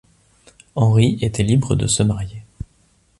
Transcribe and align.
Henry 0.75 1.19
était 1.23 1.43
libre 1.43 1.75
de 1.75 1.85
se 1.85 2.01
marier. 2.01 2.41